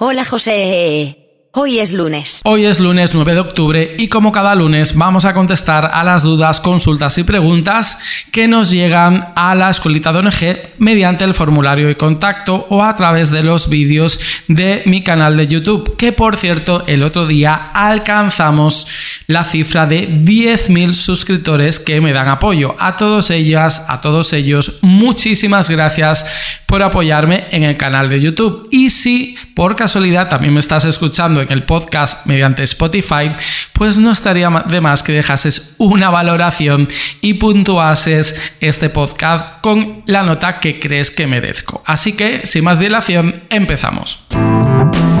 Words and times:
Hola 0.00 0.24
José. 0.24 1.18
Hoy 1.54 1.80
es 1.80 1.92
lunes. 1.92 2.40
Hoy 2.44 2.66
es 2.66 2.78
lunes 2.78 3.16
9 3.16 3.34
de 3.34 3.40
octubre 3.40 3.96
y 3.98 4.06
como 4.06 4.30
cada 4.30 4.54
lunes 4.54 4.96
vamos 4.96 5.24
a 5.24 5.34
contestar 5.34 5.90
a 5.92 6.04
las 6.04 6.22
dudas, 6.22 6.60
consultas 6.60 7.18
y 7.18 7.24
preguntas 7.24 8.24
que 8.30 8.46
nos 8.46 8.70
llegan 8.70 9.32
a 9.34 9.56
la 9.56 9.70
escuelita 9.70 10.12
de 10.12 10.20
ONG 10.20 10.78
mediante 10.78 11.24
el 11.24 11.34
formulario 11.34 11.88
de 11.88 11.96
contacto 11.96 12.68
o 12.68 12.84
a 12.84 12.94
través 12.94 13.32
de 13.32 13.42
los 13.42 13.68
vídeos 13.68 14.20
de 14.46 14.84
mi 14.86 15.02
canal 15.02 15.36
de 15.36 15.48
YouTube, 15.48 15.96
que 15.96 16.12
por 16.12 16.36
cierto 16.36 16.84
el 16.86 17.02
otro 17.02 17.26
día 17.26 17.72
alcanzamos 17.74 18.86
la 19.26 19.42
cifra 19.42 19.86
de 19.86 20.08
10.000 20.08 20.94
suscriptores 20.94 21.80
que 21.80 22.00
me 22.00 22.12
dan 22.12 22.28
apoyo. 22.28 22.76
A 22.78 22.96
todos 22.96 23.30
ellas, 23.30 23.86
a 23.88 24.00
todos 24.00 24.32
ellos, 24.32 24.78
muchísimas 24.82 25.68
gracias 25.68 26.57
por 26.68 26.82
apoyarme 26.82 27.46
en 27.50 27.64
el 27.64 27.78
canal 27.78 28.10
de 28.10 28.20
YouTube. 28.20 28.68
Y 28.70 28.90
si 28.90 29.36
por 29.54 29.74
casualidad 29.74 30.28
también 30.28 30.52
me 30.52 30.60
estás 30.60 30.84
escuchando 30.84 31.40
en 31.40 31.50
el 31.50 31.64
podcast 31.64 32.26
mediante 32.26 32.62
Spotify, 32.62 33.32
pues 33.72 33.96
no 33.96 34.12
estaría 34.12 34.50
de 34.68 34.80
más 34.82 35.02
que 35.02 35.12
dejases 35.12 35.76
una 35.78 36.10
valoración 36.10 36.86
y 37.22 37.34
puntuases 37.34 38.52
este 38.60 38.90
podcast 38.90 39.62
con 39.62 40.02
la 40.04 40.22
nota 40.22 40.60
que 40.60 40.78
crees 40.78 41.10
que 41.10 41.26
merezco. 41.26 41.82
Así 41.86 42.12
que, 42.12 42.42
sin 42.44 42.64
más 42.64 42.78
dilación, 42.78 43.44
empezamos. 43.48 44.26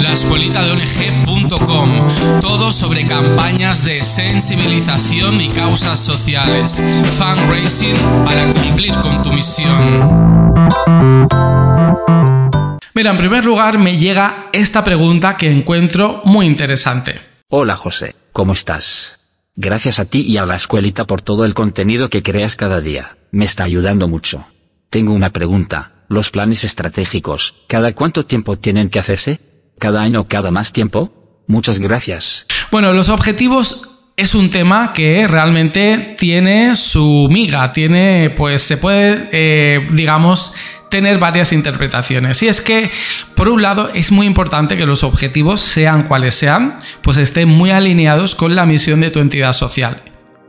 La 0.02 0.12
escuelita 0.12 0.62
de 0.62 0.72
ONG.com, 0.72 2.06
todo 2.42 2.72
sobre 2.72 3.06
campañas 3.06 3.84
de 3.84 4.04
sensibilización 4.04 5.40
y 5.40 5.48
causas 5.48 5.98
sociales, 5.98 6.80
fundraising 7.16 7.96
para 8.24 8.46
cumplir 8.50 8.92
con 8.94 9.22
tu 9.22 9.32
misión. 9.32 10.48
Mira, 12.98 13.12
en 13.12 13.16
primer 13.16 13.44
lugar 13.44 13.78
me 13.78 13.96
llega 13.96 14.48
esta 14.52 14.82
pregunta 14.82 15.36
que 15.36 15.48
encuentro 15.48 16.20
muy 16.24 16.46
interesante. 16.46 17.20
Hola 17.48 17.76
José, 17.76 18.16
¿cómo 18.32 18.52
estás? 18.52 19.20
Gracias 19.54 20.00
a 20.00 20.04
ti 20.04 20.22
y 20.22 20.36
a 20.36 20.44
la 20.44 20.56
escuelita 20.56 21.04
por 21.04 21.22
todo 21.22 21.44
el 21.44 21.54
contenido 21.54 22.10
que 22.10 22.24
creas 22.24 22.56
cada 22.56 22.80
día, 22.80 23.16
me 23.30 23.44
está 23.44 23.62
ayudando 23.62 24.08
mucho. 24.08 24.44
Tengo 24.90 25.12
una 25.12 25.30
pregunta, 25.30 25.92
los 26.08 26.30
planes 26.30 26.64
estratégicos, 26.64 27.66
¿cada 27.68 27.94
cuánto 27.94 28.26
tiempo 28.26 28.58
tienen 28.58 28.90
que 28.90 28.98
hacerse? 28.98 29.38
¿Cada 29.78 30.02
año 30.02 30.22
o 30.22 30.26
cada 30.26 30.50
más 30.50 30.72
tiempo? 30.72 31.44
Muchas 31.46 31.78
gracias. 31.78 32.48
Bueno, 32.72 32.92
los 32.92 33.10
objetivos 33.10 33.87
es 34.18 34.34
un 34.34 34.50
tema 34.50 34.92
que 34.92 35.28
realmente 35.28 36.16
tiene 36.18 36.74
su 36.74 37.28
miga, 37.30 37.72
tiene, 37.72 38.34
pues 38.36 38.62
se 38.62 38.76
puede, 38.76 39.28
eh, 39.30 39.86
digamos, 39.92 40.54
tener 40.90 41.20
varias 41.20 41.52
interpretaciones. 41.52 42.42
Y 42.42 42.48
es 42.48 42.60
que, 42.60 42.90
por 43.36 43.48
un 43.48 43.62
lado, 43.62 43.90
es 43.94 44.10
muy 44.10 44.26
importante 44.26 44.76
que 44.76 44.86
los 44.86 45.04
objetivos, 45.04 45.60
sean 45.60 46.08
cuales 46.08 46.34
sean, 46.34 46.76
pues 47.00 47.16
estén 47.16 47.48
muy 47.48 47.70
alineados 47.70 48.34
con 48.34 48.56
la 48.56 48.66
misión 48.66 49.00
de 49.00 49.10
tu 49.10 49.20
entidad 49.20 49.52
social. 49.52 50.02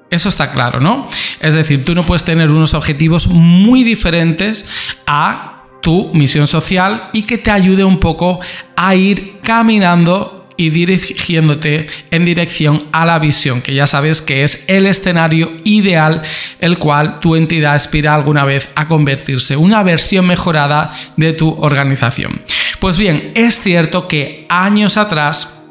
Eso 0.09 0.29
está 0.29 0.51
claro, 0.51 0.79
¿no? 0.79 1.07
Es 1.39 1.53
decir, 1.53 1.85
tú 1.85 1.93
no 1.93 2.01
puedes 2.01 2.23
tener 2.23 2.49
unos 2.49 2.73
objetivos 2.73 3.27
muy 3.27 3.83
diferentes 3.83 4.67
a 5.05 5.65
tu 5.83 6.09
misión 6.15 6.47
social 6.47 7.11
y 7.13 7.21
que 7.21 7.37
te 7.37 7.51
ayude 7.51 7.83
un 7.83 7.99
poco 7.99 8.39
a 8.75 8.95
ir 8.95 9.39
caminando 9.43 10.38
y 10.59 10.71
dirigiéndote 10.71 11.87
en 12.11 12.25
dirección 12.25 12.83
a 12.91 13.05
la 13.05 13.17
visión, 13.17 13.61
que 13.61 13.73
ya 13.73 13.87
sabes 13.87 14.21
que 14.21 14.43
es 14.43 14.65
el 14.67 14.87
escenario 14.87 15.53
ideal 15.63 16.21
el 16.59 16.77
cual 16.77 17.21
tu 17.21 17.37
entidad 17.37 17.75
aspira 17.75 18.13
alguna 18.13 18.43
vez 18.43 18.67
a 18.75 18.89
convertirse, 18.89 19.55
una 19.55 19.83
versión 19.83 20.27
mejorada 20.27 20.91
de 21.15 21.31
tu 21.31 21.49
organización. 21.61 22.41
Pues 22.81 22.97
bien, 22.97 23.31
es 23.35 23.57
cierto 23.57 24.09
que 24.09 24.45
años 24.49 24.97
atrás, 24.97 25.61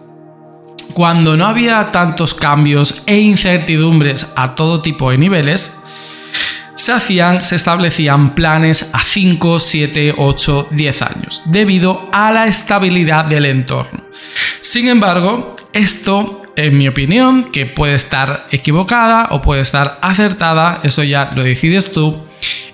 cuando 0.95 1.37
no 1.37 1.45
había 1.45 1.91
tantos 1.93 2.33
cambios 2.33 3.03
e 3.05 3.19
incertidumbres 3.19 4.33
a 4.37 4.55
todo 4.55 4.81
tipo 4.81 5.11
de 5.11 5.19
niveles, 5.19 5.81
se 6.77 6.93
hacían, 6.93 7.45
se 7.45 7.57
establecían 7.57 8.35
planes 8.35 8.89
a 8.95 9.05
5, 9.05 9.61
7, 9.61 10.15
8, 10.17 10.69
10 10.71 11.03
años, 11.03 11.43
debido 11.45 12.09
a 12.11 12.33
la 12.33 12.47
estabilidad 12.47 13.27
del 13.27 13.45
entorno. 13.45 14.08
Sin 14.69 14.87
embargo, 14.89 15.57
esto, 15.73 16.43
en 16.55 16.77
mi 16.77 16.89
opinión, 16.89 17.45
que 17.45 17.65
puede 17.65 17.95
estar 17.95 18.49
equivocada 18.51 19.29
o 19.31 19.41
puede 19.41 19.63
estar 19.63 19.99
acertada, 20.03 20.81
eso 20.83 21.03
ya 21.03 21.33
lo 21.35 21.43
decides 21.43 21.91
tú, 21.91 22.19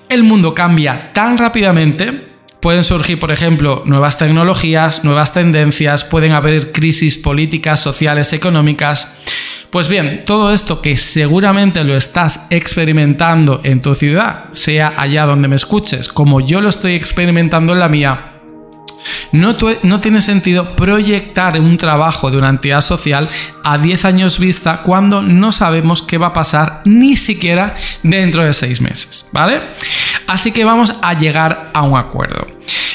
el 0.08 0.24
mundo 0.24 0.54
cambia 0.54 1.12
tan 1.12 1.38
rápidamente, 1.38 2.32
pueden 2.58 2.82
surgir, 2.82 3.20
por 3.20 3.30
ejemplo, 3.30 3.84
nuevas 3.86 4.18
tecnologías, 4.18 5.04
nuevas 5.04 5.32
tendencias, 5.34 6.02
pueden 6.02 6.32
haber 6.32 6.72
crisis 6.72 7.16
políticas, 7.16 7.78
sociales, 7.78 8.32
económicas. 8.32 9.20
Pues 9.70 9.86
bien, 9.88 10.24
todo 10.26 10.52
esto 10.52 10.82
que 10.82 10.96
seguramente 10.96 11.84
lo 11.84 11.96
estás 11.96 12.48
experimentando 12.50 13.60
en 13.62 13.80
tu 13.80 13.94
ciudad, 13.94 14.50
sea 14.50 15.00
allá 15.00 15.26
donde 15.26 15.46
me 15.46 15.54
escuches, 15.54 16.08
como 16.08 16.40
yo 16.40 16.60
lo 16.60 16.70
estoy 16.70 16.94
experimentando 16.94 17.72
en 17.72 17.78
la 17.78 17.88
mía, 17.88 18.33
no, 19.34 20.00
tiene 20.00 20.20
sentido 20.20 20.76
proyectar 20.76 21.58
un 21.58 21.76
trabajo 21.76 22.30
de 22.30 22.38
una 22.38 22.50
entidad 22.50 22.80
social 22.80 23.28
a 23.64 23.78
10 23.78 24.04
años 24.04 24.38
vista 24.38 24.82
cuando 24.82 25.22
no 25.22 25.50
sabemos 25.50 26.02
qué 26.02 26.18
va 26.18 26.28
a 26.28 26.32
pasar 26.32 26.82
ni 26.84 27.16
siquiera 27.16 27.74
dentro 28.04 28.44
de 28.44 28.52
6 28.52 28.80
meses, 28.80 29.28
¿vale? 29.32 29.60
Así 30.28 30.52
que 30.52 30.64
vamos 30.64 30.94
a 31.02 31.14
llegar 31.14 31.66
a 31.74 31.82
un 31.82 31.98
acuerdo. 31.98 32.46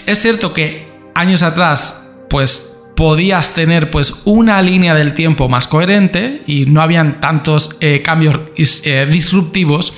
Es 0.06 0.22
cierto 0.22 0.54
que 0.54 0.88
años 1.14 1.44
atrás, 1.44 2.08
pues 2.30 2.78
podías 2.96 3.54
tener 3.54 3.92
pues 3.92 4.22
una 4.24 4.62
línea 4.62 4.96
del 4.96 5.14
tiempo 5.14 5.50
más 5.50 5.68
coherente 5.68 6.44
y 6.48 6.66
no 6.66 6.82
habían 6.82 7.20
tantos 7.20 7.76
eh, 7.82 8.02
cambios 8.02 8.40
eh, 8.58 9.08
disruptivos, 9.12 9.94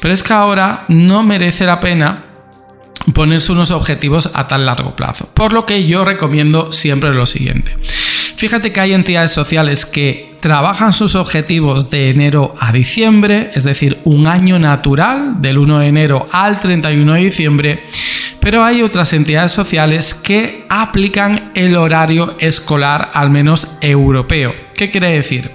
pero 0.00 0.14
es 0.14 0.22
que 0.22 0.32
ahora 0.32 0.84
no 0.86 1.24
merece 1.24 1.64
la 1.64 1.80
pena 1.80 2.29
ponerse 3.12 3.52
unos 3.52 3.70
objetivos 3.70 4.30
a 4.34 4.46
tan 4.46 4.66
largo 4.66 4.96
plazo. 4.96 5.28
Por 5.34 5.52
lo 5.52 5.66
que 5.66 5.86
yo 5.86 6.04
recomiendo 6.04 6.72
siempre 6.72 7.14
lo 7.14 7.26
siguiente. 7.26 7.76
Fíjate 8.36 8.72
que 8.72 8.80
hay 8.80 8.94
entidades 8.94 9.32
sociales 9.32 9.84
que 9.84 10.34
trabajan 10.40 10.92
sus 10.92 11.14
objetivos 11.14 11.90
de 11.90 12.08
enero 12.10 12.54
a 12.58 12.72
diciembre, 12.72 13.50
es 13.54 13.64
decir, 13.64 14.00
un 14.04 14.26
año 14.26 14.58
natural 14.58 15.42
del 15.42 15.58
1 15.58 15.80
de 15.80 15.86
enero 15.86 16.26
al 16.32 16.58
31 16.58 17.12
de 17.12 17.20
diciembre, 17.20 17.82
pero 18.40 18.64
hay 18.64 18.80
otras 18.80 19.12
entidades 19.12 19.52
sociales 19.52 20.14
que 20.14 20.64
aplican 20.70 21.52
el 21.54 21.76
horario 21.76 22.36
escolar, 22.38 23.10
al 23.12 23.30
menos 23.30 23.76
europeo. 23.82 24.54
¿Qué 24.74 24.88
quiere 24.88 25.10
decir? 25.10 25.50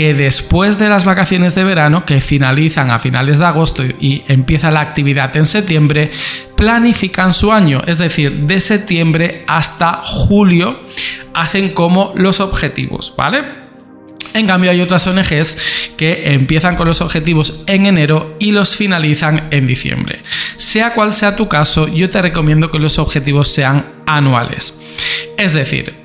Que 0.00 0.14
después 0.14 0.78
de 0.78 0.88
las 0.88 1.04
vacaciones 1.04 1.54
de 1.54 1.62
verano, 1.62 2.06
que 2.06 2.22
finalizan 2.22 2.90
a 2.90 2.98
finales 2.98 3.38
de 3.38 3.44
agosto 3.44 3.84
y 3.84 4.22
empieza 4.28 4.70
la 4.70 4.80
actividad 4.80 5.36
en 5.36 5.44
septiembre, 5.44 6.10
planifican 6.56 7.34
su 7.34 7.52
año, 7.52 7.82
es 7.86 7.98
decir, 7.98 8.46
de 8.46 8.62
septiembre 8.62 9.44
hasta 9.46 10.00
julio 10.02 10.80
hacen 11.34 11.74
como 11.74 12.14
los 12.16 12.40
objetivos, 12.40 13.12
¿vale? 13.14 13.42
En 14.32 14.46
cambio, 14.46 14.70
hay 14.70 14.80
otras 14.80 15.06
ONGs 15.06 15.58
que 15.98 16.32
empiezan 16.32 16.76
con 16.76 16.86
los 16.86 17.02
objetivos 17.02 17.62
en 17.66 17.84
enero 17.84 18.36
y 18.38 18.52
los 18.52 18.76
finalizan 18.76 19.48
en 19.50 19.66
diciembre. 19.66 20.22
Sea 20.56 20.94
cual 20.94 21.12
sea 21.12 21.36
tu 21.36 21.46
caso, 21.46 21.88
yo 21.88 22.08
te 22.08 22.22
recomiendo 22.22 22.70
que 22.70 22.78
los 22.78 22.98
objetivos 22.98 23.48
sean 23.48 23.84
anuales. 24.06 24.80
Es 25.36 25.52
decir, 25.52 25.99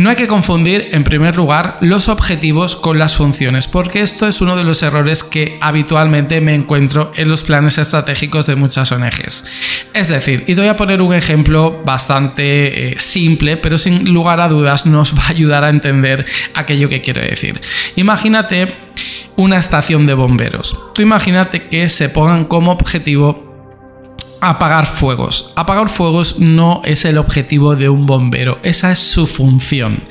no 0.00 0.08
hay 0.08 0.16
que 0.16 0.26
confundir 0.26 0.88
en 0.92 1.04
primer 1.04 1.36
lugar 1.36 1.76
los 1.82 2.08
objetivos 2.08 2.74
con 2.74 2.98
las 2.98 3.16
funciones, 3.16 3.66
porque 3.66 4.00
esto 4.00 4.26
es 4.26 4.40
uno 4.40 4.56
de 4.56 4.64
los 4.64 4.82
errores 4.82 5.22
que 5.22 5.58
habitualmente 5.60 6.40
me 6.40 6.54
encuentro 6.54 7.12
en 7.16 7.28
los 7.28 7.42
planes 7.42 7.76
estratégicos 7.76 8.46
de 8.46 8.56
muchas 8.56 8.90
ONGs. 8.92 9.44
Es 9.92 10.08
decir, 10.08 10.44
y 10.46 10.54
te 10.54 10.60
voy 10.62 10.68
a 10.68 10.76
poner 10.76 11.02
un 11.02 11.12
ejemplo 11.12 11.82
bastante 11.84 12.92
eh, 12.92 12.96
simple, 12.98 13.58
pero 13.58 13.76
sin 13.76 14.10
lugar 14.10 14.40
a 14.40 14.48
dudas 14.48 14.86
nos 14.86 15.16
va 15.18 15.24
a 15.24 15.30
ayudar 15.30 15.64
a 15.64 15.68
entender 15.68 16.24
aquello 16.54 16.88
que 16.88 17.02
quiero 17.02 17.20
decir. 17.20 17.60
Imagínate 17.96 18.74
una 19.36 19.58
estación 19.58 20.06
de 20.06 20.14
bomberos. 20.14 20.78
Tú 20.94 21.02
imagínate 21.02 21.68
que 21.68 21.90
se 21.90 22.08
pongan 22.08 22.46
como 22.46 22.72
objetivo 22.72 23.49
apagar 24.40 24.86
fuegos. 24.86 25.52
Apagar 25.56 25.88
fuegos 25.88 26.38
no 26.38 26.80
es 26.84 27.04
el 27.04 27.18
objetivo 27.18 27.76
de 27.76 27.88
un 27.88 28.06
bombero, 28.06 28.58
esa 28.62 28.92
es 28.92 28.98
su 28.98 29.26
función. 29.26 30.04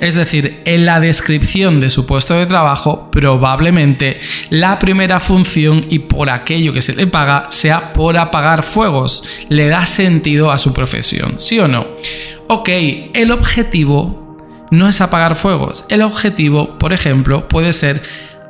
Es 0.00 0.14
decir, 0.14 0.62
en 0.64 0.86
la 0.86 1.00
descripción 1.00 1.80
de 1.80 1.90
su 1.90 2.06
puesto 2.06 2.34
de 2.34 2.46
trabajo, 2.46 3.10
probablemente 3.10 4.20
la 4.50 4.78
primera 4.78 5.20
función 5.20 5.84
y 5.88 6.00
por 6.00 6.30
aquello 6.30 6.72
que 6.72 6.82
se 6.82 6.94
le 6.94 7.06
paga 7.06 7.46
sea 7.50 7.92
por 7.92 8.16
apagar 8.16 8.62
fuegos. 8.62 9.24
Le 9.48 9.68
da 9.68 9.86
sentido 9.86 10.50
a 10.50 10.58
su 10.58 10.72
profesión, 10.72 11.38
¿sí 11.38 11.58
o 11.58 11.68
no? 11.68 11.86
Ok, 12.48 12.68
el 13.14 13.30
objetivo 13.30 14.36
no 14.70 14.88
es 14.88 15.00
apagar 15.00 15.36
fuegos. 15.36 15.84
El 15.88 16.02
objetivo, 16.02 16.78
por 16.78 16.92
ejemplo, 16.92 17.48
puede 17.48 17.72
ser 17.72 18.02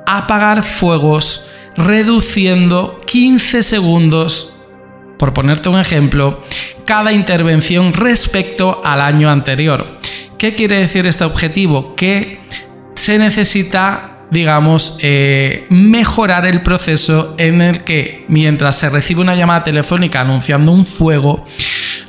apagar 0.06 0.62
fuegos 0.62 1.48
reduciendo 1.76 2.98
15 3.06 3.62
segundos 3.62 4.53
por 5.18 5.32
ponerte 5.32 5.68
un 5.68 5.78
ejemplo, 5.78 6.42
cada 6.84 7.12
intervención 7.12 7.92
respecto 7.92 8.80
al 8.84 9.00
año 9.00 9.30
anterior. 9.30 9.98
¿Qué 10.38 10.54
quiere 10.54 10.78
decir 10.78 11.06
este 11.06 11.24
objetivo? 11.24 11.94
Que 11.94 12.40
se 12.94 13.18
necesita 13.18 14.10
digamos, 14.30 14.98
eh, 15.02 15.66
mejorar 15.70 16.44
el 16.44 16.62
proceso 16.62 17.34
en 17.38 17.62
el 17.62 17.84
que 17.84 18.24
mientras 18.28 18.76
se 18.76 18.90
recibe 18.90 19.20
una 19.20 19.36
llamada 19.36 19.62
telefónica 19.62 20.22
anunciando 20.22 20.72
un 20.72 20.86
fuego, 20.86 21.44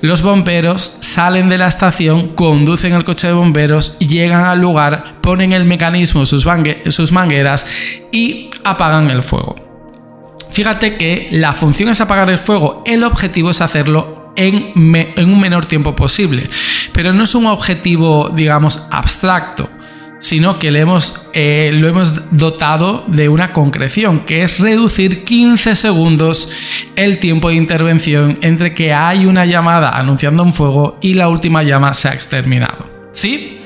los 0.02 0.22
bomberos 0.22 0.82
salen 1.02 1.50
de 1.50 1.58
la 1.58 1.68
estación, 1.68 2.30
conducen 2.30 2.94
el 2.94 3.04
coche 3.04 3.28
de 3.28 3.34
bomberos, 3.34 3.98
llegan 4.00 4.46
al 4.46 4.60
lugar, 4.60 5.22
ponen 5.22 5.54
el 5.54 5.66
mecanismo, 5.66 6.26
sus, 6.26 6.46
sus 6.90 7.12
mangueras 7.12 7.66
y 8.12 8.50
apagan 8.64 9.10
el 9.12 9.22
fuego. 9.22 9.65
Fíjate 10.56 10.96
que 10.96 11.28
la 11.32 11.52
función 11.52 11.90
es 11.90 12.00
apagar 12.00 12.30
el 12.30 12.38
fuego, 12.38 12.82
el 12.86 13.04
objetivo 13.04 13.50
es 13.50 13.60
hacerlo 13.60 14.32
en, 14.38 14.72
un 15.18 15.40
menor 15.42 15.66
tiempo 15.66 15.98
posible, 15.98 16.50
pero 16.94 17.12
no 17.12 17.26
es 17.26 17.36
un 17.36 17.46
objetivo, 17.48 18.32
digamos, 18.34 18.88
abstracto 18.90 19.70
sino 20.22 20.58
que 20.58 20.72
le 20.72 20.80
hemos, 20.80 21.28
eh, 21.34 21.72
lo 21.74 21.90
hemos 21.90 22.36
dotado 22.36 23.04
de 23.06 23.28
una 23.28 23.52
concreción, 23.52 24.22
que 24.22 24.44
es 24.44 24.60
reducir 24.60 25.26
15 25.26 25.76
segundos 25.76 26.50
el 26.96 27.20
tiempo 27.20 27.50
de 27.50 27.56
intervención 27.56 28.40
entre 28.42 28.74
que 28.74 28.94
hay 28.94 29.26
una 29.26 29.46
llamada 29.46 29.90
anunciando 29.90 30.42
un 30.42 30.54
fuego 30.54 30.98
y 31.02 31.14
la 31.14 31.28
última 31.28 31.64
llama 31.64 31.94
se 31.94 32.08
ha 32.08 32.14
exterminado. 32.14 32.90
¿Sí? 33.12 33.60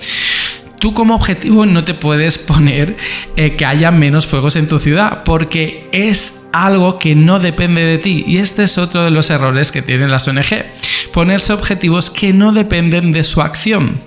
Tú 0.80 0.94
como 0.94 1.16
objetivo 1.16 1.66
no 1.66 1.86
te 1.86 1.94
puedes 1.94 2.40
poner 2.40 2.98
eh, 3.38 3.56
que 3.56 3.66
haya 3.66 3.92
menos 3.92 4.28
fuegos 4.28 4.56
en 4.56 4.68
tu 4.68 4.80
ciudad, 4.80 5.24
porque 5.24 5.88
es 5.94 6.39
algo 6.52 7.00
que 7.00 7.16
no 7.16 7.40
depende 7.40 7.84
de 7.84 7.98
ti. 7.98 8.24
Y 8.28 8.38
este 8.38 8.64
es 8.64 8.78
otro 8.78 9.04
de 9.04 9.12
los 9.12 9.30
errores 9.30 9.72
que 9.72 9.82
tienen 9.82 10.12
las 10.12 10.28
ONG. 10.28 10.66
Ponerse 11.14 11.54
objetivos 11.54 12.10
que 12.10 12.34
no 12.34 12.52
dependen 12.52 13.12
de 13.12 13.24
su 13.24 13.42
acción. 13.42 14.00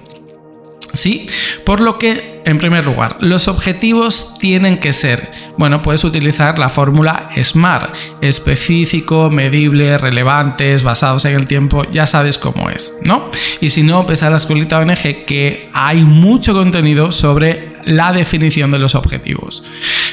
¿Sí? 0.94 1.26
Por 1.64 1.80
lo 1.80 1.98
que, 1.98 2.42
en 2.44 2.58
primer 2.58 2.84
lugar, 2.84 3.16
los 3.20 3.48
objetivos 3.48 4.34
tienen 4.38 4.78
que 4.78 4.92
ser, 4.92 5.32
bueno, 5.56 5.80
puedes 5.80 6.04
utilizar 6.04 6.58
la 6.58 6.68
fórmula 6.68 7.30
SMART, 7.42 7.96
específico, 8.20 9.30
medible, 9.30 9.96
relevantes, 9.96 10.82
basados 10.82 11.24
en 11.24 11.34
el 11.34 11.46
tiempo, 11.46 11.84
ya 11.90 12.04
sabes 12.04 12.36
cómo 12.36 12.68
es, 12.68 12.98
¿no? 13.04 13.30
Y 13.62 13.70
si 13.70 13.82
no, 13.82 14.04
ves 14.04 14.22
a 14.22 14.28
la 14.28 14.36
escuelita 14.36 14.78
ONG 14.80 15.24
que 15.24 15.70
hay 15.72 16.02
mucho 16.02 16.52
contenido 16.52 17.10
sobre 17.10 17.71
la 17.84 18.12
definición 18.12 18.70
de 18.70 18.78
los 18.78 18.94
objetivos. 18.94 19.62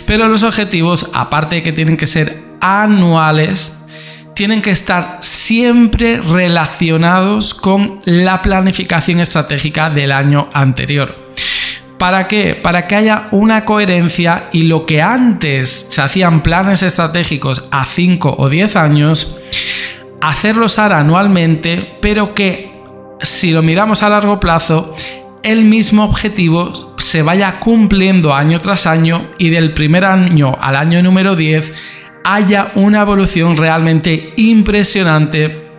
Pero 0.06 0.28
los 0.28 0.44
objetivos, 0.44 1.10
aparte 1.14 1.58
de 1.58 1.62
que 1.62 1.74
tienen 1.74 1.98
que 1.98 2.08
ser 2.08 2.44
anuales, 2.62 3.86
tienen 4.34 4.62
que 4.62 4.72
estar 4.72 5.18
siempre 5.20 6.22
relacionados 6.22 7.54
con 7.54 8.00
la 8.06 8.42
planificación 8.42 9.20
estratégica 9.20 9.90
del 9.90 10.12
año 10.12 10.50
anterior. 10.54 11.30
¿Para 11.98 12.28
qué? 12.28 12.56
Para 12.56 12.88
que 12.88 12.96
haya 12.96 13.26
una 13.32 13.66
coherencia 13.66 14.48
y 14.54 14.62
lo 14.64 14.86
que 14.86 15.02
antes 15.02 15.70
se 15.70 16.02
hacían 16.02 16.42
planes 16.42 16.82
estratégicos 16.82 17.68
a 17.72 17.84
5 17.86 18.36
o 18.38 18.48
10 18.48 18.76
años, 18.78 19.38
hacerlos 20.22 20.80
ahora 20.80 21.00
anualmente, 21.00 21.98
pero 22.02 22.34
que 22.34 22.72
si 23.22 23.52
lo 23.52 23.62
miramos 23.62 24.02
a 24.04 24.10
largo 24.10 24.40
plazo, 24.40 24.96
el 25.44 25.66
mismo 25.66 26.06
objetivo 26.06 26.89
se 27.10 27.24
vaya 27.24 27.60
cumpliendo 27.60 28.36
año 28.36 28.62
tras 28.62 28.86
año 28.86 29.32
y 29.40 29.50
del 29.50 29.74
primer 29.74 30.06
año 30.06 30.56
al 30.62 30.76
año 30.76 31.02
número 31.02 31.36
10 31.36 31.74
haya 32.24 32.72
una 32.76 33.02
evolución 33.02 33.58
realmente 33.58 34.34
impresionante 34.38 35.70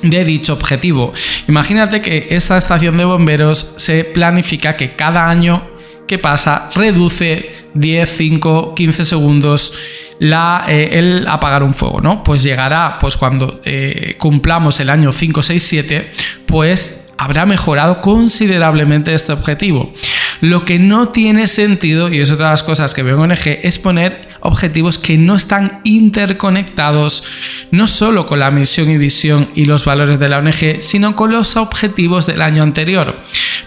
de 0.00 0.24
dicho 0.24 0.52
objetivo. 0.52 1.12
Imagínate 1.48 2.00
que 2.00 2.28
esta 2.30 2.56
estación 2.56 2.96
de 2.98 3.04
bomberos 3.04 3.74
se 3.78 4.04
planifica 4.04 4.76
que 4.76 4.94
cada 4.94 5.28
año 5.28 5.68
que 6.06 6.18
pasa 6.18 6.70
reduce 6.76 7.52
10, 7.74 8.08
5, 8.08 8.74
15 8.76 9.04
segundos 9.04 9.74
la, 10.20 10.66
eh, 10.68 10.90
el 10.92 11.26
apagar 11.26 11.64
un 11.64 11.74
fuego, 11.74 12.00
¿no? 12.00 12.22
Pues 12.22 12.44
llegará, 12.44 12.96
pues 13.00 13.16
cuando 13.16 13.60
eh, 13.64 14.14
cumplamos 14.18 14.78
el 14.78 14.88
año 14.88 15.10
5, 15.10 15.42
6, 15.42 15.62
7, 15.64 16.10
pues 16.46 17.08
habrá 17.18 17.44
mejorado 17.44 18.00
considerablemente 18.00 19.12
este 19.12 19.32
objetivo. 19.32 19.92
Lo 20.40 20.64
que 20.64 20.78
no 20.78 21.08
tiene 21.08 21.46
sentido, 21.46 22.10
y 22.10 22.20
es 22.20 22.30
otra 22.30 22.46
de 22.46 22.52
las 22.52 22.62
cosas 22.62 22.94
que 22.94 23.02
veo 23.02 23.16
en 23.16 23.30
ONG, 23.30 23.60
es 23.62 23.78
poner 23.78 24.28
objetivos 24.40 24.98
que 24.98 25.18
no 25.18 25.36
están 25.36 25.80
interconectados 25.84 27.24
no 27.70 27.86
solo 27.86 28.26
con 28.26 28.38
la 28.38 28.50
misión 28.50 28.90
y 28.90 28.96
visión 28.96 29.48
y 29.54 29.66
los 29.66 29.84
valores 29.84 30.18
de 30.18 30.28
la 30.28 30.38
ONG, 30.38 30.82
sino 30.82 31.14
con 31.14 31.30
los 31.30 31.56
objetivos 31.56 32.26
del 32.26 32.40
año 32.40 32.62
anterior. 32.62 33.20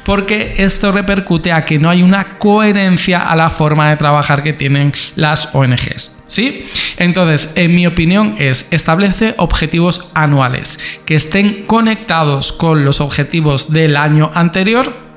Porque 0.03 0.55
esto 0.57 0.91
repercute 0.91 1.51
a 1.51 1.63
que 1.63 1.79
no 1.79 1.89
hay 1.89 2.01
una 2.01 2.37
coherencia 2.37 3.21
a 3.21 3.35
la 3.35 3.49
forma 3.49 3.89
de 3.89 3.97
trabajar 3.97 4.43
que 4.43 4.53
tienen 4.53 4.91
las 5.15 5.53
ONGs. 5.53 6.23
¿Sí? 6.25 6.65
Entonces, 6.97 7.53
en 7.55 7.75
mi 7.75 7.85
opinión 7.85 8.35
es 8.39 8.73
establece 8.73 9.35
objetivos 9.37 10.09
anuales 10.15 10.79
que 11.05 11.13
estén 11.13 11.65
conectados 11.65 12.51
con 12.51 12.83
los 12.85 13.01
objetivos 13.01 13.71
del 13.71 13.95
año 13.95 14.31
anterior 14.33 15.12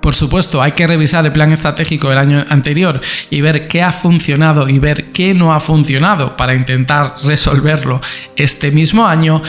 por 0.00 0.14
supuesto, 0.14 0.62
hay 0.62 0.72
que 0.72 0.86
revisar 0.86 1.24
el 1.26 1.32
plan 1.32 1.52
estratégico 1.52 2.08
del 2.08 2.18
año 2.18 2.44
anterior 2.48 3.00
y 3.28 3.40
ver 3.40 3.68
qué 3.68 3.82
ha 3.82 3.92
funcionado 3.92 4.68
y 4.68 4.78
ver 4.78 5.10
qué 5.12 5.34
no 5.34 5.52
ha 5.52 5.60
funcionado 5.60 6.36
para 6.36 6.54
intentar 6.54 7.14
resolverlo 7.24 8.00
este 8.36 8.70
mismo 8.70 9.06
año, 9.06 9.42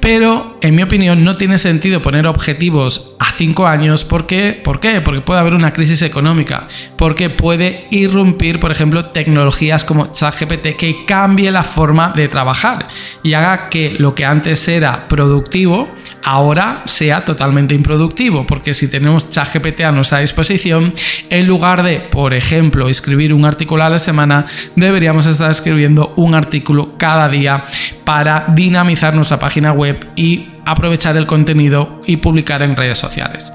pero 0.00 0.58
en 0.60 0.74
mi 0.74 0.82
opinión 0.82 1.22
no 1.24 1.36
tiene 1.36 1.58
sentido 1.58 2.02
poner 2.02 2.26
objetivos 2.26 3.11
a 3.22 3.30
cinco 3.30 3.68
años 3.68 4.04
porque, 4.04 4.60
¿por 4.64 4.80
qué? 4.80 5.00
Porque 5.00 5.20
puede 5.20 5.38
haber 5.38 5.54
una 5.54 5.72
crisis 5.72 6.02
económica, 6.02 6.66
porque 6.96 7.30
puede 7.30 7.86
irrumpir, 7.90 8.58
por 8.58 8.72
ejemplo, 8.72 9.06
tecnologías 9.10 9.84
como 9.84 10.10
ChatGPT 10.10 10.74
que 10.76 11.04
cambie 11.06 11.52
la 11.52 11.62
forma 11.62 12.12
de 12.16 12.26
trabajar 12.26 12.88
y 13.22 13.34
haga 13.34 13.68
que 13.68 13.94
lo 13.96 14.12
que 14.12 14.24
antes 14.24 14.66
era 14.66 15.06
productivo 15.06 15.88
ahora 16.24 16.82
sea 16.86 17.24
totalmente 17.24 17.76
improductivo, 17.76 18.44
porque 18.44 18.74
si 18.74 18.90
tenemos 18.90 19.30
ChatGPT 19.30 19.82
a 19.82 19.92
nuestra 19.92 20.18
disposición, 20.18 20.92
en 21.30 21.46
lugar 21.46 21.84
de, 21.84 22.00
por 22.00 22.34
ejemplo, 22.34 22.88
escribir 22.88 23.32
un 23.34 23.44
artículo 23.44 23.84
a 23.84 23.90
la 23.90 24.00
semana, 24.00 24.46
deberíamos 24.74 25.26
estar 25.26 25.50
escribiendo 25.50 26.12
un 26.16 26.34
artículo 26.34 26.98
cada 26.98 27.28
día 27.28 27.64
para 28.04 28.46
dinamizar 28.48 29.14
nuestra 29.14 29.38
página 29.38 29.72
web 29.72 30.08
y 30.16 30.48
aprovechar 30.64 31.16
el 31.16 31.26
contenido 31.26 32.00
y 32.06 32.18
publicar 32.18 32.62
en 32.62 32.76
redes 32.76 32.98
sociales. 32.98 33.52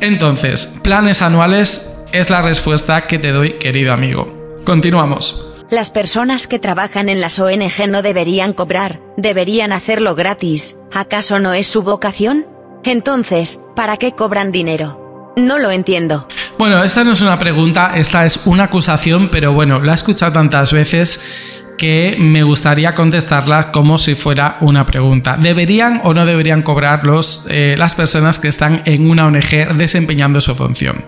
Entonces, 0.00 0.78
planes 0.82 1.22
anuales 1.22 1.94
es 2.12 2.30
la 2.30 2.42
respuesta 2.42 3.06
que 3.06 3.18
te 3.18 3.32
doy, 3.32 3.58
querido 3.58 3.92
amigo. 3.92 4.60
Continuamos. 4.64 5.46
Las 5.70 5.90
personas 5.90 6.46
que 6.46 6.60
trabajan 6.60 7.08
en 7.08 7.20
las 7.20 7.40
ONG 7.40 7.88
no 7.88 8.02
deberían 8.02 8.52
cobrar, 8.52 9.00
deberían 9.16 9.72
hacerlo 9.72 10.14
gratis, 10.14 10.76
¿acaso 10.94 11.40
no 11.40 11.54
es 11.54 11.66
su 11.66 11.82
vocación? 11.82 12.46
Entonces, 12.84 13.58
¿para 13.74 13.96
qué 13.96 14.12
cobran 14.12 14.52
dinero? 14.52 15.34
No 15.36 15.58
lo 15.58 15.72
entiendo. 15.72 16.28
Bueno, 16.56 16.82
esta 16.84 17.04
no 17.04 17.12
es 17.12 17.20
una 17.20 17.38
pregunta, 17.38 17.92
esta 17.96 18.24
es 18.24 18.46
una 18.46 18.64
acusación, 18.64 19.28
pero 19.28 19.52
bueno, 19.52 19.82
la 19.82 19.92
he 19.92 19.94
escuchado 19.96 20.32
tantas 20.32 20.72
veces 20.72 21.55
que 21.76 22.16
me 22.18 22.42
gustaría 22.42 22.94
contestarla 22.94 23.70
como 23.70 23.98
si 23.98 24.14
fuera 24.14 24.56
una 24.60 24.86
pregunta. 24.86 25.36
¿Deberían 25.38 26.00
o 26.04 26.14
no 26.14 26.26
deberían 26.26 26.62
cobrar 26.62 27.02
eh, 27.48 27.74
las 27.78 27.94
personas 27.94 28.38
que 28.38 28.48
están 28.48 28.82
en 28.84 29.10
una 29.10 29.26
ONG 29.26 29.74
desempeñando 29.74 30.40
su 30.40 30.54
función? 30.54 31.04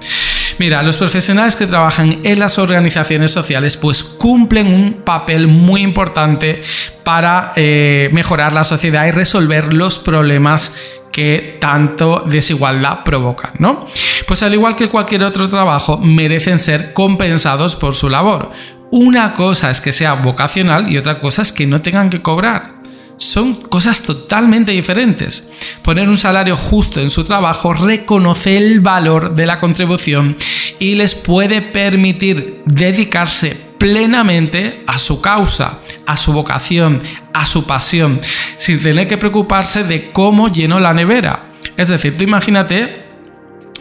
Mira, 0.59 0.83
los 0.83 0.97
profesionales 0.97 1.55
que 1.55 1.67
trabajan 1.67 2.19
en 2.25 2.39
las 2.41 2.59
organizaciones 2.59 3.31
sociales 3.31 3.77
pues 3.77 4.03
cumplen 4.03 4.67
un 4.67 5.03
papel 5.05 5.47
muy 5.47 5.83
importante 5.83 6.63
para 7.05 7.53
eh, 7.55 8.11
mejorar 8.13 8.53
la 8.53 8.65
sociedad 8.65 9.07
y 9.07 9.13
resolver 9.13 9.73
los 9.73 9.99
problemas 9.99 10.77
que 11.13 11.59
tanto 11.61 12.25
desigualdad 12.27 13.05
provocan, 13.05 13.53
¿no? 13.59 13.87
Pues 14.27 14.43
al 14.43 14.55
igual 14.55 14.75
que 14.75 14.89
cualquier 14.89 15.25
otro 15.25 15.49
trabajo, 15.49 15.99
merecen 15.99 16.59
ser 16.59 16.93
compensados 16.93 17.77
por 17.77 17.95
su 17.95 18.09
labor. 18.09 18.51
Una 18.91 19.35
cosa 19.35 19.71
es 19.71 19.81
que 19.81 19.93
sea 19.93 20.15
vocacional 20.15 20.91
y 20.91 20.97
otra 20.97 21.19
cosa 21.19 21.43
es 21.43 21.53
que 21.53 21.67
no 21.67 21.83
tengan 21.83 22.09
que 22.09 22.23
cobrar. 22.23 22.79
Son 23.19 23.55
cosas 23.55 24.03
totalmente 24.03 24.73
diferentes. 24.73 25.51
Poner 25.83 26.09
un 26.09 26.17
salario 26.17 26.57
justo 26.57 27.01
en 27.01 27.11
su 27.11 27.25
trabajo 27.25 27.75
reconoce 27.75 28.57
el 28.57 28.81
valor 28.81 29.35
de 29.35 29.45
la 29.45 29.59
contribución 29.59 30.37
y 30.79 30.95
les 30.95 31.15
puede 31.15 31.61
permitir 31.61 32.63
dedicarse 32.65 33.57
plenamente 33.77 34.83
a 34.87 34.99
su 34.99 35.21
causa, 35.21 35.81
a 36.07 36.17
su 36.17 36.33
vocación, 36.33 37.03
a 37.35 37.45
su 37.45 37.67
pasión, 37.67 38.21
sin 38.57 38.83
tener 38.83 39.07
que 39.07 39.19
preocuparse 39.19 39.85
de 39.85 40.11
cómo 40.11 40.49
lleno 40.49 40.81
la 40.81 40.95
nevera. 40.95 41.51
Es 41.77 41.89
decir, 41.89 42.17
tú 42.17 42.25
imagínate 42.25 43.08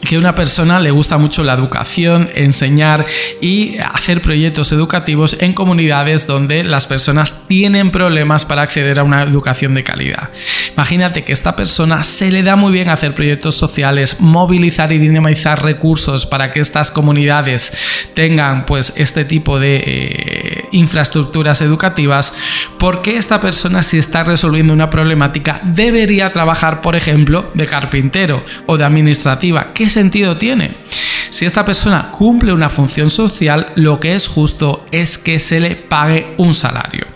que 0.02 0.16
a 0.16 0.20
una 0.20 0.36
persona 0.36 0.80
le 0.80 0.92
gusta 0.92 1.18
mucho 1.18 1.44
la 1.44 1.54
educación, 1.54 2.30
enseñar 2.36 3.06
y 3.42 3.78
hacer 3.78 4.22
proyectos 4.22 4.72
educativos 4.72 5.38
en 5.42 5.54
comunidades 5.54 6.28
donde 6.28 6.64
las 6.64 6.88
personas 6.88 7.48
tienen 7.48 7.92
problemas 7.92 8.46
para 8.46 8.62
acceder 8.62 9.00
a 9.00 9.04
una 9.04 9.24
educación 9.24 9.74
de 9.74 9.84
calidad. 9.84 10.30
Imagínate 10.74 11.24
que 11.24 11.32
a 11.32 11.34
esta 11.34 11.56
persona 11.56 12.04
se 12.04 12.32
le 12.32 12.44
da 12.44 12.56
muy 12.56 12.72
bien 12.72 12.90
hacer 12.90 13.16
proyectos 13.16 13.56
sociales, 13.56 14.22
movilizar 14.22 14.92
y 14.92 15.00
dinamizar 15.00 15.64
recursos 15.64 16.26
para 16.26 16.52
que 16.52 16.60
estas 16.60 16.92
comunidades 16.92 18.12
tengan 18.14 18.66
pues 18.66 18.94
este 18.98 19.26
tipo 19.26 19.60
de 19.60 19.84
eh, 19.86 20.64
infraestructuras 20.72 21.62
educativas, 21.62 22.34
porque 22.78 23.18
esta 23.18 23.42
persona 23.42 23.84
si 23.84 23.98
está 23.98 24.24
resolviendo 24.24 24.74
una 24.74 24.90
problemática 24.90 25.62
debería 25.64 26.32
trabajar, 26.32 26.82
por 26.82 26.96
ejemplo, 26.96 27.52
de 27.54 27.68
carpintero 27.68 28.44
o 28.68 28.78
de 28.78 28.86
administrativa. 28.86 29.74
¿Qué 29.88 29.92
sentido 29.92 30.36
tiene? 30.36 30.76
Si 31.30 31.46
esta 31.46 31.64
persona 31.64 32.12
cumple 32.12 32.52
una 32.52 32.68
función 32.68 33.10
social, 33.10 33.72
lo 33.76 34.02
que 34.02 34.16
es 34.16 34.28
justo 34.28 34.86
es 34.92 35.18
que 35.18 35.40
se 35.40 35.62
le 35.62 35.78
pague 35.78 36.36
un 36.38 36.54
salario. 36.54 37.08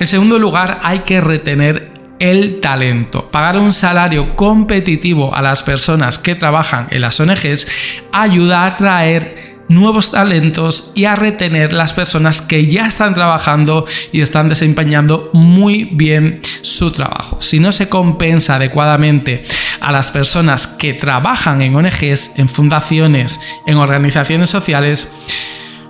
En 0.00 0.08
segundo 0.08 0.36
lugar, 0.36 0.80
hay 0.82 0.98
que 0.98 1.20
retener 1.20 1.92
el 2.18 2.60
talento. 2.60 3.30
Pagar 3.30 3.58
un 3.58 3.70
salario 3.70 4.34
competitivo 4.34 5.32
a 5.32 5.40
las 5.40 5.62
personas 5.62 6.18
que 6.18 6.34
trabajan 6.34 6.88
en 6.90 7.02
las 7.02 7.20
ONGs 7.20 7.68
ayuda 8.10 8.62
a 8.62 8.66
atraer 8.66 9.55
nuevos 9.68 10.12
talentos 10.12 10.92
y 10.94 11.04
a 11.06 11.16
retener 11.16 11.72
las 11.72 11.92
personas 11.92 12.40
que 12.40 12.66
ya 12.66 12.86
están 12.86 13.14
trabajando 13.14 13.84
y 14.12 14.20
están 14.20 14.48
desempeñando 14.48 15.30
muy 15.32 15.84
bien 15.92 16.40
su 16.62 16.90
trabajo. 16.90 17.38
Si 17.40 17.58
no 17.58 17.72
se 17.72 17.88
compensa 17.88 18.56
adecuadamente 18.56 19.42
a 19.80 19.92
las 19.92 20.10
personas 20.10 20.66
que 20.66 20.94
trabajan 20.94 21.62
en 21.62 21.74
ONGs, 21.74 22.38
en 22.38 22.48
fundaciones, 22.48 23.40
en 23.66 23.76
organizaciones 23.76 24.50
sociales, 24.50 25.12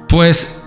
pues 0.08 0.62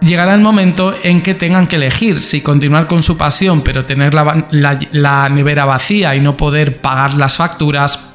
llegará 0.00 0.34
el 0.34 0.40
momento 0.40 0.94
en 1.02 1.22
que 1.22 1.34
tengan 1.34 1.66
que 1.66 1.76
elegir 1.76 2.18
si 2.18 2.40
continuar 2.40 2.86
con 2.86 3.02
su 3.02 3.16
pasión 3.16 3.60
pero 3.62 3.84
tener 3.84 4.14
la, 4.14 5.28
nevera 5.28 5.64
vacía 5.64 6.14
y 6.14 6.20
no 6.20 6.36
poder 6.36 6.80
pagar 6.80 7.14
las 7.14 7.36
facturas 7.36 8.09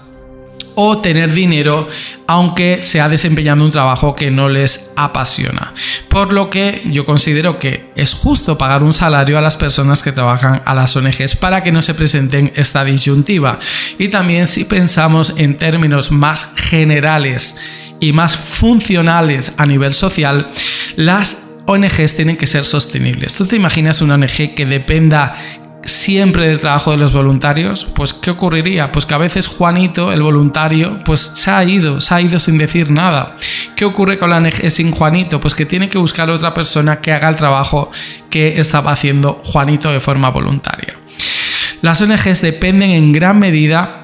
o 0.75 1.00
tener 1.00 1.32
dinero 1.32 1.89
aunque 2.27 2.82
sea 2.84 3.10
desempeñando 3.10 3.65
un 3.65 3.72
trabajo 3.72 4.15
que 4.15 4.32
no 4.32 4.50
les 4.50 4.94
apasiona. 4.96 5.74
Por 6.10 6.34
lo 6.34 6.50
que 6.50 6.82
yo 6.86 7.05
considero 7.05 7.60
que 7.60 7.91
es 7.96 8.13
justo 8.13 8.58
pagar 8.58 8.84
un 8.84 8.94
salario 8.94 9.38
a 9.38 9.41
las 9.41 9.58
personas 9.58 10.01
que 10.01 10.12
trabajan 10.12 10.62
a 10.65 10.74
las 10.74 10.96
ONGs 10.96 11.36
para 11.36 11.62
que 11.62 11.72
no 11.72 11.82
se 11.82 11.94
presenten 11.94 12.51
esta 12.55 12.84
disyuntiva. 12.84 13.60
Y 14.00 14.08
también 14.08 14.48
si 14.48 14.65
pensamos 14.65 15.34
en 15.38 15.58
términos 15.58 16.12
más 16.12 16.53
generales 16.55 17.60
y 18.00 18.12
más 18.12 18.36
funcionales 18.38 19.53
a 19.58 19.65
nivel 19.65 19.94
social, 19.94 20.50
las 20.96 21.51
ONGs 21.67 22.15
tienen 22.15 22.38
que 22.38 22.48
ser 22.48 22.65
sostenibles. 22.65 23.34
¿Tú 23.34 23.46
te 23.46 23.55
imaginas 23.55 24.01
una 24.01 24.15
ONG 24.15 24.55
que 24.55 24.65
dependa 24.65 25.34
siempre 25.85 26.47
del 26.47 26.59
trabajo 26.59 26.91
de 26.91 26.97
los 26.97 27.13
voluntarios, 27.13 27.85
pues 27.85 28.13
¿qué 28.13 28.31
ocurriría? 28.31 28.91
Pues 28.91 29.05
que 29.05 29.13
a 29.13 29.19
veces 29.19 29.47
Juanito, 29.47 30.11
el 30.11 30.21
voluntario, 30.21 30.99
pues 31.05 31.19
se 31.21 31.51
ha 31.51 31.63
ido, 31.63 32.01
se 32.01 32.13
ha 32.13 32.21
ido 32.21 32.39
sin 32.39 32.57
decir 32.57 32.91
nada. 32.91 33.35
¿Qué 33.75 33.85
ocurre 33.85 34.17
con 34.17 34.29
la 34.29 34.37
ONG 34.37 34.71
sin 34.71 34.91
Juanito? 34.91 35.39
Pues 35.39 35.53
que 35.53 35.65
tiene 35.65 35.87
que 35.89 35.97
buscar 35.97 36.29
otra 36.29 36.53
persona 36.53 37.01
que 37.01 37.11
haga 37.11 37.29
el 37.29 37.35
trabajo 37.35 37.91
que 38.29 38.59
estaba 38.59 38.91
haciendo 38.91 39.39
Juanito 39.43 39.91
de 39.91 39.99
forma 39.99 40.29
voluntaria. 40.29 40.95
Las 41.81 42.01
ONGs 42.01 42.41
dependen 42.41 42.89
en 42.91 43.11
gran 43.11 43.37
medida 43.37 44.01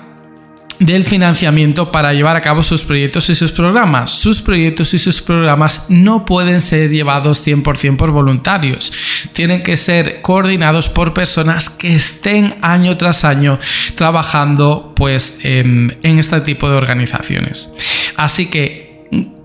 del 0.82 1.06
financiamiento 1.06 1.92
para 1.92 2.12
llevar 2.12 2.36
a 2.36 2.42
cabo 2.42 2.64
sus 2.64 2.82
proyectos 2.82 3.30
y 3.30 3.36
sus 3.36 3.52
programas. 3.52 4.10
Sus 4.10 4.42
proyectos 4.42 4.94
y 4.96 5.00
sus 5.00 5.22
programas 5.22 5.86
no 5.90 6.26
pueden 6.26 6.60
ser 6.60 6.90
llevados 6.90 7.46
100% 7.46 7.98
por 7.98 8.12
voluntarios. 8.12 8.92
Tienen 9.34 9.64
que 9.64 9.78
ser 9.78 10.22
coordinados 10.22 10.90
por 10.90 11.14
personas 11.14 11.70
que 11.70 11.96
estén 11.96 12.58
año 12.62 12.96
tras 12.98 13.24
año 13.24 13.60
trabajando 13.96 14.94
pues, 14.96 15.40
en, 15.44 15.98
en 16.04 16.20
este 16.20 16.42
tipo 16.42 16.70
de 16.70 16.78
organizaciones. 16.78 17.76
Así 18.18 18.48
que 18.48 18.92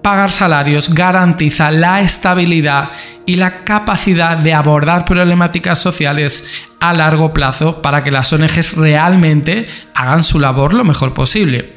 pagar 0.02 0.30
salarios 0.30 0.94
garantiza 0.94 1.72
la 1.72 2.00
estabilidad 2.00 2.90
y 3.26 3.34
la 3.34 3.64
capacidad 3.64 4.36
de 4.36 4.54
abordar 4.54 5.04
problemáticas 5.04 5.80
sociales 5.80 6.64
a 6.78 6.94
largo 6.94 7.32
plazo 7.32 7.82
para 7.82 8.04
que 8.04 8.12
las 8.12 8.32
ONGs 8.32 8.76
realmente 8.76 9.66
hagan 9.94 10.22
su 10.22 10.38
labor 10.38 10.74
lo 10.74 10.84
mejor 10.84 11.12
posible. 11.12 11.72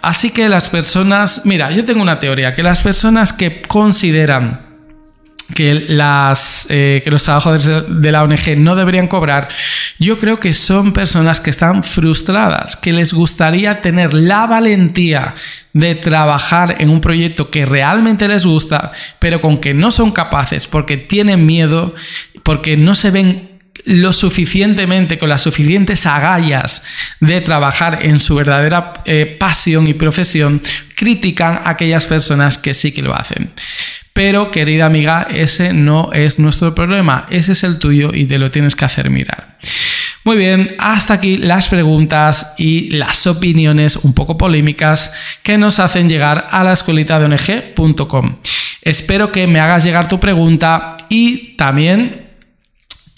Así 0.00 0.30
que 0.30 0.48
las 0.48 0.68
personas, 0.68 1.42
mira, 1.44 1.70
yo 1.70 1.84
tengo 1.84 2.00
una 2.00 2.18
teoría, 2.18 2.54
que 2.54 2.62
las 2.62 2.80
personas 2.80 3.34
que 3.34 3.60
consideran 3.60 4.67
eh, 5.56 7.00
que 7.04 7.10
los 7.10 7.22
trabajadores 7.22 7.70
de 7.88 8.12
la 8.12 8.22
ONG 8.22 8.56
no 8.58 8.76
deberían 8.76 9.08
cobrar, 9.08 9.48
yo 9.98 10.18
creo 10.18 10.38
que 10.38 10.54
son 10.54 10.92
personas 10.92 11.40
que 11.40 11.50
están 11.50 11.82
frustradas, 11.82 12.76
que 12.76 12.92
les 12.92 13.12
gustaría 13.12 13.80
tener 13.80 14.14
la 14.14 14.46
valentía 14.46 15.34
de 15.72 15.94
trabajar 15.94 16.76
en 16.78 16.90
un 16.90 17.00
proyecto 17.00 17.50
que 17.50 17.66
realmente 17.66 18.28
les 18.28 18.46
gusta, 18.46 18.92
pero 19.18 19.40
con 19.40 19.58
que 19.58 19.74
no 19.74 19.90
son 19.90 20.12
capaces 20.12 20.66
porque 20.66 20.96
tienen 20.96 21.46
miedo, 21.46 21.94
porque 22.42 22.76
no 22.76 22.94
se 22.94 23.10
ven 23.10 23.58
lo 23.84 24.12
suficientemente, 24.12 25.18
con 25.18 25.28
las 25.28 25.42
suficientes 25.42 26.04
agallas 26.04 26.84
de 27.20 27.40
trabajar 27.40 28.00
en 28.02 28.20
su 28.20 28.34
verdadera 28.34 29.02
eh, 29.06 29.36
pasión 29.38 29.86
y 29.86 29.94
profesión, 29.94 30.60
critican 30.94 31.60
a 31.64 31.70
aquellas 31.70 32.06
personas 32.06 32.58
que 32.58 32.74
sí 32.74 32.92
que 32.92 33.02
lo 33.02 33.14
hacen. 33.14 33.50
Pero, 34.18 34.50
querida 34.50 34.86
amiga, 34.86 35.28
ese 35.30 35.72
no 35.72 36.12
es 36.12 36.40
nuestro 36.40 36.74
problema, 36.74 37.28
ese 37.30 37.52
es 37.52 37.62
el 37.62 37.78
tuyo 37.78 38.10
y 38.12 38.24
te 38.24 38.40
lo 38.40 38.50
tienes 38.50 38.74
que 38.74 38.84
hacer 38.84 39.10
mirar. 39.10 39.56
Muy 40.24 40.36
bien, 40.36 40.74
hasta 40.80 41.14
aquí 41.14 41.36
las 41.36 41.68
preguntas 41.68 42.54
y 42.58 42.90
las 42.90 43.28
opiniones 43.28 43.94
un 43.94 44.14
poco 44.14 44.36
polémicas 44.36 45.38
que 45.44 45.56
nos 45.56 45.78
hacen 45.78 46.08
llegar 46.08 46.48
a 46.50 46.64
la 46.64 46.72
escuelita 46.72 47.20
de 47.20 47.26
ONG.com. 47.26 48.38
Espero 48.82 49.30
que 49.30 49.46
me 49.46 49.60
hagas 49.60 49.84
llegar 49.84 50.08
tu 50.08 50.18
pregunta 50.18 50.96
y 51.08 51.54
también 51.54 52.27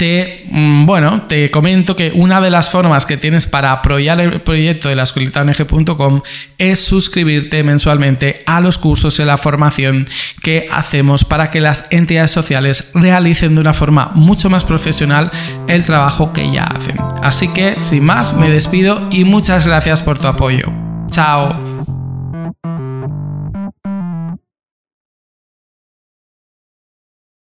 te, 0.00 0.46
mm, 0.50 0.86
bueno, 0.86 1.26
te 1.28 1.50
comento 1.50 1.94
que 1.94 2.10
una 2.14 2.40
de 2.40 2.48
las 2.48 2.70
formas 2.70 3.04
que 3.04 3.18
tienes 3.18 3.46
para 3.46 3.70
apoyar 3.70 4.18
el 4.18 4.40
proyecto 4.40 4.88
de 4.88 4.96
la 4.96 5.02
escuelitaong.com 5.02 6.22
es 6.56 6.80
suscribirte 6.80 7.62
mensualmente 7.62 8.42
a 8.46 8.62
los 8.62 8.78
cursos 8.78 9.20
y 9.20 9.24
la 9.26 9.36
formación 9.36 10.06
que 10.42 10.68
hacemos 10.72 11.26
para 11.26 11.50
que 11.50 11.60
las 11.60 11.86
entidades 11.90 12.30
sociales 12.30 12.92
realicen 12.94 13.54
de 13.54 13.60
una 13.60 13.74
forma 13.74 14.10
mucho 14.14 14.48
más 14.48 14.64
profesional 14.64 15.30
el 15.68 15.84
trabajo 15.84 16.32
que 16.32 16.50
ya 16.50 16.64
hacen. 16.64 16.96
Así 17.22 17.48
que, 17.48 17.78
sin 17.78 18.06
más, 18.06 18.32
me 18.32 18.48
despido 18.48 19.06
y 19.10 19.24
muchas 19.24 19.66
gracias 19.66 20.00
por 20.00 20.18
tu 20.18 20.28
apoyo. 20.28 20.72
Chao. 21.10 21.99